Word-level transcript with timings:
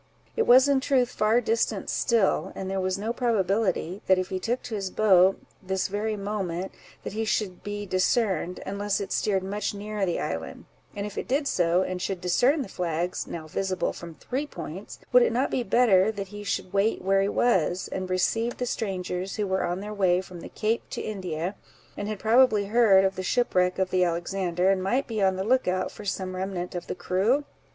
It 0.35 0.47
was 0.47 0.67
in 0.67 0.79
truth 0.79 1.11
far 1.11 1.41
distant 1.41 1.87
still; 1.87 2.51
and 2.55 2.67
there 2.71 2.81
was 2.81 2.97
no 2.97 3.13
probability 3.13 4.01
that 4.07 4.17
if 4.17 4.29
he 4.29 4.39
took 4.39 4.63
to 4.63 4.73
his 4.73 4.89
boat, 4.89 5.39
this 5.61 5.89
very 5.89 6.17
moment, 6.17 6.71
that 7.03 7.13
he 7.13 7.23
should 7.23 7.61
be 7.61 7.85
discerned, 7.85 8.61
unless 8.65 8.99
it 8.99 9.11
steered 9.11 9.43
much 9.43 9.75
nearer 9.75 10.03
the 10.03 10.19
island; 10.19 10.65
and 10.95 11.05
if 11.05 11.19
it 11.19 11.27
did 11.27 11.47
so, 11.47 11.83
and 11.83 12.01
should 12.01 12.19
discern 12.19 12.63
the 12.63 12.67
flags, 12.67 13.27
now 13.27 13.47
visible 13.47 13.93
from 13.93 14.15
three 14.15 14.47
points, 14.47 14.97
would 15.13 15.21
it 15.21 15.31
not 15.31 15.51
be 15.51 15.61
better 15.61 16.11
that 16.11 16.29
he 16.29 16.43
should 16.43 16.73
wait 16.73 17.03
where 17.03 17.21
he 17.21 17.29
was, 17.29 17.87
and 17.91 18.09
receive 18.09 18.57
the 18.57 18.65
strangers, 18.65 19.35
who 19.35 19.45
were 19.45 19.63
on 19.63 19.81
their 19.81 19.93
way 19.93 20.19
from 20.19 20.39
the 20.39 20.49
Cape 20.49 20.81
to 20.89 21.01
India, 21.01 21.53
and 21.95 22.07
had 22.07 22.17
probably 22.17 22.65
heard 22.65 23.05
of 23.05 23.15
the 23.15 23.21
shipwreck 23.21 23.77
of 23.77 23.91
the 23.91 24.03
Alexander, 24.03 24.71
and 24.71 24.81
might 24.81 25.05
be 25.05 25.21
on 25.21 25.35
the 25.35 25.43
look 25.43 25.67
out 25.67 25.91
for 25.91 26.05
some 26.05 26.35
remnant 26.35 26.73
of 26.73 26.87
the 26.87 26.95
crew? 26.95 27.45